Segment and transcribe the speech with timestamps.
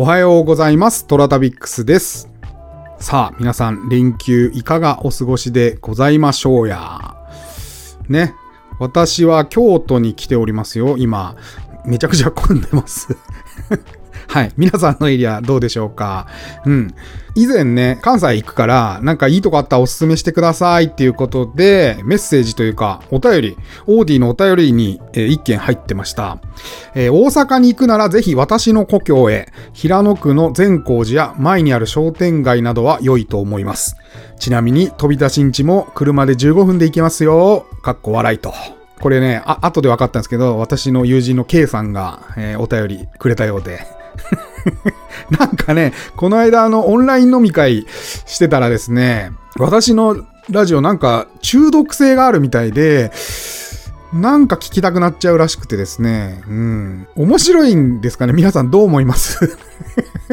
[0.00, 1.08] おはようございます。
[1.08, 2.30] トラタビックスです。
[3.00, 7.16] さあ、皆さん、連休いかがお過ごしでございましょうや。
[8.08, 8.32] ね。
[8.78, 10.96] 私は京都に来ておりますよ。
[10.96, 11.34] 今、
[11.84, 13.08] めちゃくちゃ混んでます。
[14.28, 14.52] はい。
[14.58, 16.26] 皆さんのエリアどうでしょうか？
[16.66, 16.94] うん。
[17.34, 26.38] 以前ね、関西行くから、なんかいいとこあったらおすすめしてくださいっていうことで、メッセージというか、お便り、オーディのお便りに、えー一件入ってました。
[26.94, 33.96] えー大阪に行くならぜひ私の故郷へ、平野区の善光寺や前にある商店街などは良いと思います。
[34.38, 37.66] ちなみに、飛び出しんちも車で15分で行けますよ。
[37.82, 38.52] かっこ笑いと。
[39.00, 43.96] これね、あ、後で分かったんですけど、私の友人の K さんが、えーお便りくれたようで。
[45.38, 47.86] なんかね、この間あのオンライン飲み会
[48.26, 50.16] してたらですね、私の
[50.50, 53.10] ラジオなんか中毒性があるみたいで、
[54.12, 57.06] なんか聞きたくなっちゃうらしくてですね、うん。
[57.14, 58.32] 面白いんですかね？
[58.32, 59.58] 皆さんどう思います？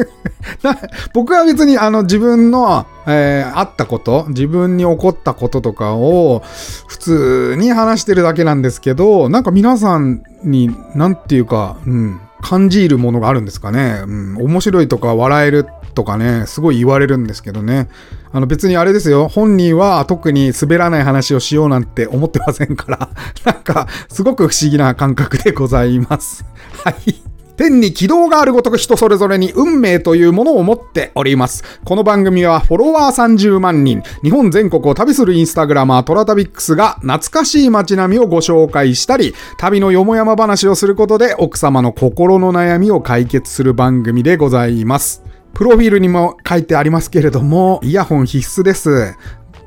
[1.12, 6.42] 僕は別にあの自分の、えーあったこと、自分に起こったこととかを
[6.88, 14.02] 普通に話してるだけなんですけど、なんか皆さんに、なんていうか、うん、感じるものがあるんですかね。
[14.06, 15.66] うん、面白いとか笑える
[15.96, 17.88] とかね、すごい言われるんですけどね。
[18.30, 23.08] あの別にあれですよ、本人は特に滑らない話をしようなんて思ってませんから、
[23.44, 26.44] なんかすごく不思議な感覚でございます。
[26.84, 27.25] はい。
[27.56, 31.64] 天に軌道があるごとく人それぞれに運命というものを持っております。
[31.84, 45.22] この番組はフォロワー30万人、日本全国を旅するインスタグラマートラタビックスが懐かしい街並みをご紹介したり、旅のよもやま話をすることで奥様の心の悩みを解決する番組でございます。
[45.54, 49.14] プロフィールにも書いてありますけれども、イヤホン必須です。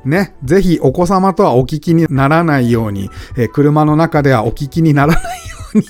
[0.04, 5.82] ね、ぜひお子様とはお聞きにならないように、え車の中ではお聞きにならないように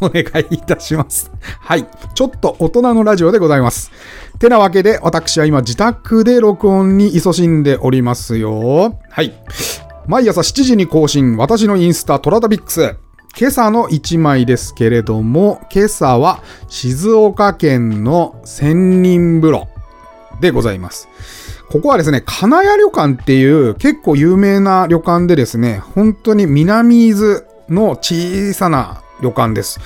[0.00, 1.30] お願いいたします。
[1.60, 1.86] はい。
[2.14, 3.90] ちょっと大人のラジオでございます。
[4.38, 8.98] てなわけで、私は今自宅で録音に勤しんでおりますよ。
[9.10, 9.34] はい。
[10.06, 12.96] 毎朝7時に更新、私のインスタトラタビックス。
[13.38, 19.68] 今朝の1枚ですけれども、今朝は静岡県の千人風呂
[20.40, 21.08] でございます。
[21.70, 29.80] ここはですね、金谷旅館っていう結構有名な旅館でですね、本当に南伊豆の小さな旅館です。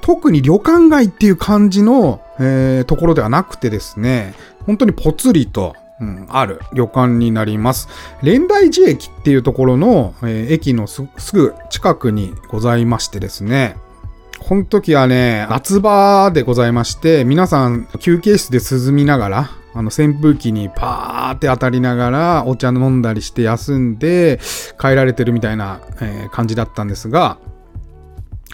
[0.00, 4.34] 特に旅館街っていう感じの、えーところではなくてですね、
[4.66, 7.88] 本当にぽつりと、うんある旅館になります。
[8.22, 11.02] 蓮台寺駅っていうところの、えー駅のす
[11.32, 13.76] ぐ近くにございましてですね、
[14.40, 24.40] この時はね、夏場でございまして、皆さん休憩室で涼みながら、あの扇風機にパーって当たりながらお茶飲んだりして休んで
[24.80, 27.38] 帰られてるみたいな、え感じだったんですが、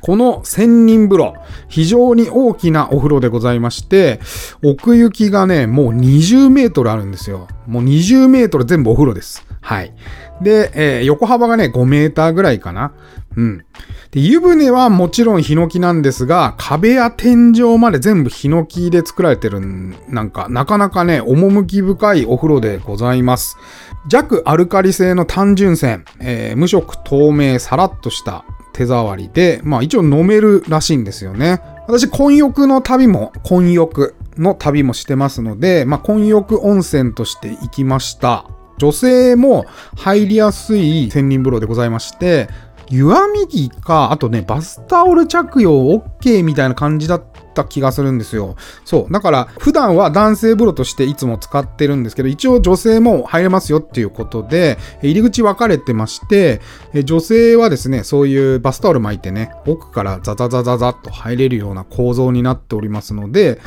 [0.06, 1.34] この千人風呂、
[1.67, 4.21] 非常に大きなお風呂でございまして、
[4.62, 7.49] 奥行きがね、もう20メートルあるんですよ。
[7.67, 9.45] もう20メートル全部お風呂です。
[9.61, 9.93] はい。
[10.41, 12.93] で、えー横幅がね、5メーターぐらいかな。
[13.37, 13.65] うん。
[14.12, 19.61] で、湯船はもちろんヒノキなんですが、壁や天井まで全部ヒノキで作られてる、
[20.09, 23.56] なんか、なかなかね、趣深いお風呂でございます。
[24.06, 28.45] 弱アルカリ性の単純泉、えー無色透明、さらっとした
[28.77, 31.63] 手触りで、まあ一応飲めるらしいんですよね。
[31.89, 38.45] 私、混浴の旅も、混浴の旅もしてますので、まあ混浴温泉として行きました。
[38.77, 39.65] 女性も
[39.97, 42.49] 入りやすい千人風呂でございまして、
[42.89, 45.73] 湯あみ着か、あとね、バスタオル着用
[46.21, 47.25] OK みたいな感じだっ
[47.55, 48.57] た気がするんですよ。
[48.85, 49.13] そう。
[49.13, 56.61] だから、普段は男性風呂としていつも使ってるんですけど、一応女性も入れますよっていうことで、入り口分かれてまして、
[57.05, 63.60] 女性はですね、そういうバスタオル巻いてね、奥からザザザザザっと入れるような構造になっておりますので、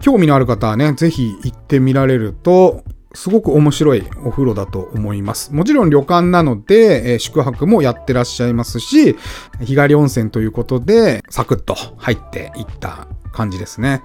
[0.00, 2.82] 興味のある方はね、ぜひ行ってみられると、
[3.14, 5.54] すごく面白いお風呂だと思います。
[5.54, 9.16] もちろん旅館なので、えー宿泊もやってらっしゃいますし、
[9.60, 14.02] 日帰り温泉ということで、サクッと入っていった感じですね。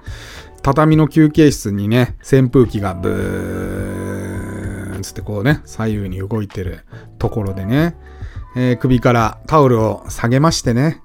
[0.62, 6.84] 畳の休憩室にね、扇風機がブーンつってこうね、左右に動いてる
[7.18, 7.96] ところでね、
[8.56, 11.02] えー首からタオルを下げましてね、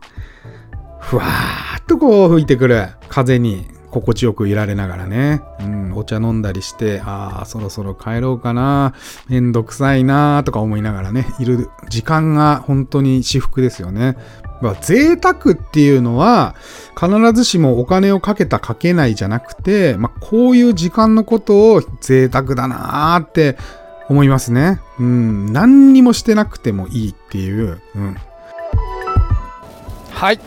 [1.00, 3.68] ふわーっとこう吹いてくる風に
[4.02, 8.94] 心地よくいられながらね、うん、お茶飲んだりして、ああ、そろそろ帰ろうかな、
[9.30, 14.18] めんどくさいなとか思いながらね、いる時間が本当に至福ですよね。
[14.62, 16.56] まあ、贅沢っていうのは、
[17.00, 23.58] 必ずしもお金をかけたかけないじゃなくて、まあ、こういう時間のことを贅沢だなーって
[24.10, 24.82] 思いますね。
[25.00, 28.18] うん、何にもしてなくてもいいっていう、うん。
[30.12, 30.40] はい。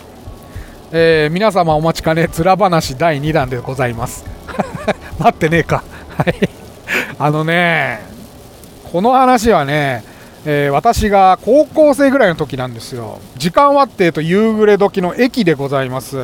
[0.90, 4.25] えー皆様お待ちかね、つら話第2弾でございます。
[5.20, 5.82] 待ってねえか。
[6.17, 6.49] はい。
[7.19, 8.00] あのね、
[8.90, 10.02] この話はね、
[10.46, 13.19] えー、私が高校生ぐらいの時なんですよ。
[13.37, 16.17] 時間はってと夕暮れ時の駅でございます。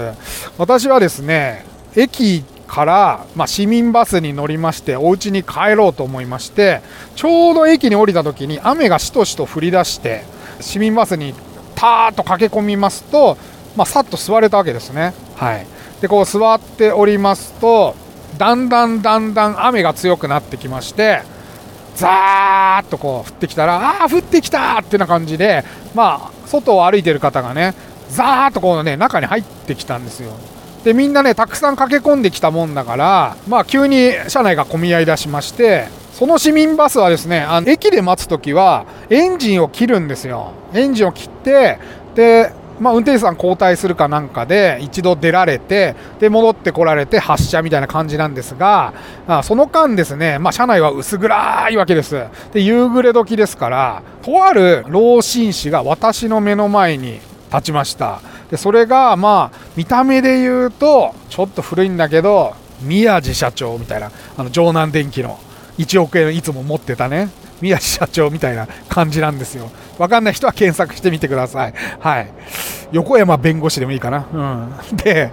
[0.56, 6.80] 私はですね、駅から、まあ、市民バスに乗りましてお家に帰ろうと思いまして
[7.14, 10.24] ちょうど駅に降りた時に雨がしとしと降り出して
[10.60, 11.34] 市民バスに
[11.74, 13.36] ターッと駆け込みますと、
[13.76, 15.14] まあ、さっと座れたわけですね。
[15.36, 15.66] はい、
[16.00, 17.94] でこう座っておりますと
[18.38, 21.22] だんだんだんだん雨が強くなってきまして
[21.94, 27.74] ザーッとこう降ってきたらああ降ってきたってな感じでまあ外を歩いてる方がね
[28.10, 30.32] ザーッとこうね中に入ってきたんですよ。
[30.84, 40.52] でみんなねたくさん駆け込んできたもんだからまあ急に車内が混み合いだしましてその市民バスはですねあの駅で待つ時はエンジンを切るんですよ。
[40.74, 41.78] エンジンを切って
[42.14, 48.92] でまあ、運転手さん交代するかなんかで一度出られてで戻ってこられて発車みたいな感じなんですが、
[49.26, 52.24] あ、その間ですね、まあ、車内は薄暗いわけです。
[52.52, 58.20] で夕暮れ時ですからとある老紳士が私の目の前に立ちました。
[58.50, 65.38] でそれがまあ見た目で言うとちょっと古いんだけど宮地社長みたいなあの城南電機の
[65.78, 67.28] 1億円いつも持ってたね。
[67.60, 69.70] 宮地社長みたいな感じなんですよ。
[69.98, 71.74] わかんない人は検索してみてください。
[72.00, 72.30] はい。
[72.92, 74.26] 横山弁護士でもいいかな。
[74.32, 74.96] うん。
[74.96, 75.30] で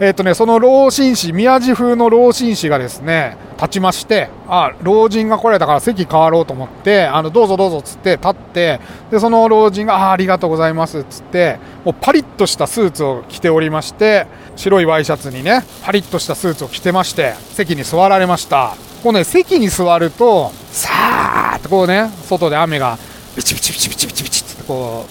[0.00, 8.80] えっ、ー、とねその老紳士宮地風の老紳士がですね立ちましてあ老人が来られたから席変わろうと思ってあのどうぞどうぞっつって立って
[9.10, 18.74] でその老人があありがとうございますっつってもうパリッとしたスーツを着ておりまして白いワイシャツにねパリッとしたスーツを着てまして席に座られました。
[19.02, 21.33] こうね席に座るとさーっと
[21.74, 22.96] こうね外で雨が
[23.36, 25.06] ビチビチビチビチビチビチってこ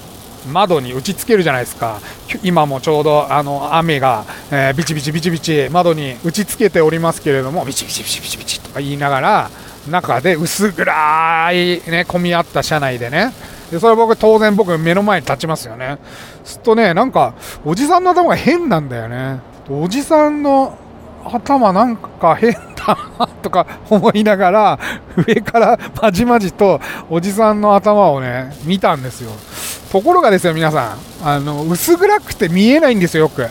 [0.45, 2.00] う窓に打ちつけるじゃないですか。
[2.42, 9.50] 今もちょうどあの雨が、えー、ビチビチビチビチ窓に打ちつけておりますけれどもビチビチビチビチビチとか言いながら
[9.89, 13.33] 中で薄暗いね混み合った車内でね。
[13.69, 15.98] でそれは僕当然僕目の前に立ちますよね。
[16.45, 17.33] すっとねなんか
[17.66, 19.42] おじさんの頭が変なんだよね。
[19.69, 20.77] おじさんの
[21.25, 22.54] 頭なんか変
[23.41, 24.80] とか思いながら
[25.27, 29.31] 上からまじまじとおじさんの頭をね見たんですよ。
[29.91, 33.47] ところがですよ皆さんあの薄暗くて見えないんですよよく。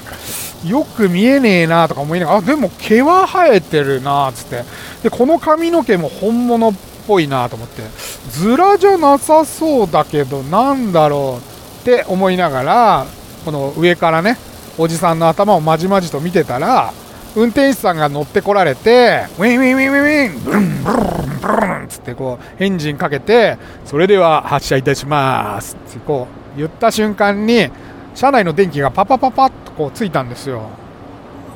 [0.66, 4.64] よく見えねえなとか思いながらあでも毛は生えてるなっつって。
[5.02, 6.72] でこの髪の毛も本物っ
[7.06, 7.82] ぽいなと思って。
[8.30, 13.06] ズラじゃなさそうだけどなんだろうって思いながら
[13.44, 14.36] この上からね
[14.78, 16.94] おじさんの頭をまじまじと見てたら
[17.34, 21.04] 運転手さんが乗ってこられてウィンウィンウィンウィンブルンブルン
[21.40, 23.56] ブルンつってこうエンジンかけて
[23.86, 27.70] それでは発車いたしますってこう言った瞬間に
[28.14, 30.68] 車内の電気がパパパパッとこうついたんですよ。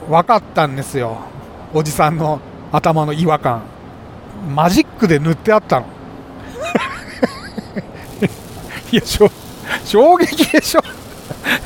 [0.08, 1.18] 分かったんですよ。
[1.74, 2.40] おじさんの
[2.72, 3.62] 頭の違和感。
[4.54, 5.86] マジックで塗ってあったの。
[8.92, 9.02] いや
[9.84, 10.80] 衝撃でしょ。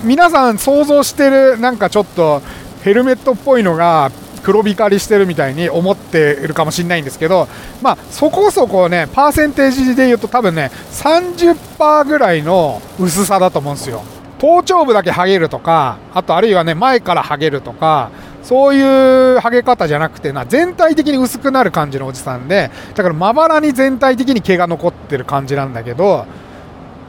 [0.02, 2.42] 皆さん想像してるなんかちょっと
[2.82, 4.10] ヘルメットっぽいのが
[4.42, 7.46] 黒光りしてるみたいに思っているかもしれないんですけど、
[7.82, 14.02] まあ、そこそこね、パーセンテージで言うと多分ね、30%ぐらいの薄さだと思うんですよ。
[14.38, 18.10] 頭頂部だけ剥げるとか、あとあるいはね、前から剥げるとか、
[18.42, 26.24] そういう剥げ方じゃなくてな、全体的に薄くなる感じのおじさんで、だからまばらに全体的に毛が残ってる感じなんだけど、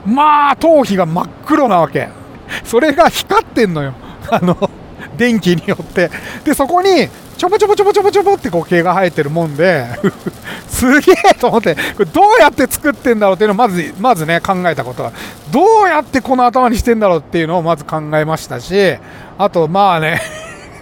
[0.06, 2.10] まあ、頭皮が真っ黒なわけ。
[2.66, 3.94] それが光ってんのよ。
[4.30, 4.70] あの
[5.18, 6.10] 電気によって。
[6.44, 9.88] でそこにちょぼちょぼちょぼちょぼちょぼってこう毛が生えてるもんで
[10.70, 15.12] すげえと思ってこれどうやって作ってんだろうっていうのをまずまずね考えたことは。
[15.52, 18.96] どうやってこの頭にしてんだろうっていうのをまず考えましたし
[19.38, 20.22] あとまあね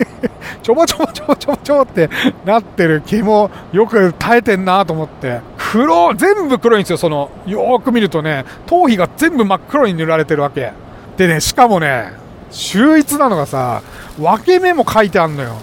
[0.62, 2.10] ちょぼちょぼちょぼちょぼちょぼって
[2.46, 5.40] なってる毛もよく耐えてんなと思って。
[5.72, 8.44] 黒全部黒いんですよそのよく見るとね。
[8.66, 10.74] 頭皮が全部真っ黒に塗られてるわけ。
[11.16, 12.14] でねしかもね
[12.52, 13.82] 秀逸なのがさ
[14.20, 15.62] 分け目も書いてあんのよ。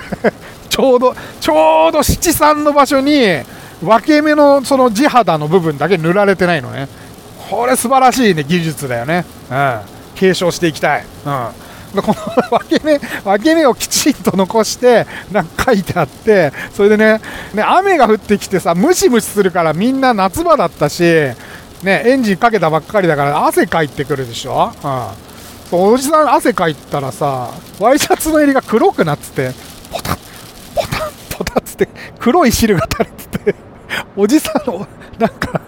[0.68, 3.42] ちょうどちょうど七三の場所に
[3.82, 6.88] 分け目のその地肌の部分だけ塗られてないのね。
[7.48, 9.80] これ素晴らしいね技術だよね、うん、
[10.14, 12.14] 継承していきたい、うん、この
[12.58, 17.20] 分け目分け目をきちんと残してなんか書いてあってそれでね
[17.54, 25.02] ね雨が降ってきてさムシムシするからみんな夏場だったしねエンジンかけたばっかりだから汗かいてくるでしょ、うん。
[25.70, 29.52] おじさん汗かいたらさワイシャツの襟が黒くなってて
[29.92, 30.16] ポタッ
[30.74, 33.54] ポタッポタッつって黒い汁が垂れてて
[34.16, 34.86] おじさんの
[35.18, 35.60] なんか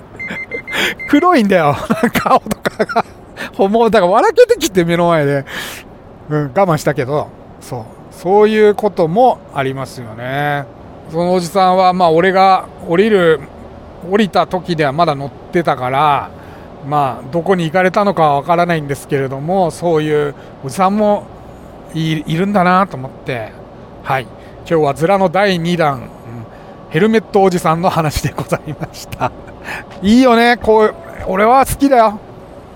[1.08, 1.76] 黒いんだよ。
[2.14, 3.04] 顔とかが。
[3.68, 5.44] もうだから笑けてきて目の前で、
[6.28, 7.28] うん、我慢したけど
[7.60, 7.84] そう。
[8.12, 10.66] そういうこともありますよね。
[11.10, 13.40] そのおじさんはまあ俺が降りる
[14.10, 16.30] 降りた時ではまだ乗ってたから
[16.86, 20.34] まあどこに行かれたのかはわからないんですけれどもそういう
[20.64, 21.26] おじさんも
[21.94, 23.52] いるんだなと思って
[24.02, 24.22] はい。
[24.22, 26.08] 今日はズラの第2弾、うん、
[26.90, 29.30] ヘルメットおじさんの話でございました。
[30.02, 30.94] いいよねこう
[31.26, 32.18] 俺は好きだよ、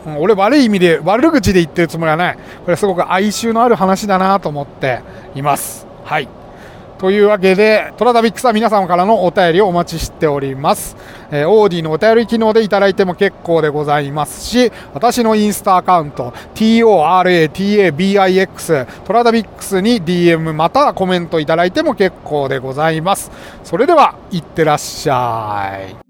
[0.07, 2.39] うん、俺悪い意味で悪口で言ってるつもりはない。
[2.65, 5.01] これすごく哀愁のある話だなと思って
[5.35, 5.87] います。
[6.05, 6.29] はい。
[7.05, 10.97] というわけで、トラダビックスは皆様からのお便りをお待ちしております。
[11.31, 23.31] えー、オーディのお便り機能でいただいても結構でございますし、私のインスタアカウント、TORATABIX、トラダビックスに DM またはコメントいただいても結構でございます。
[23.65, 26.04] それでは、いってらっしゃい。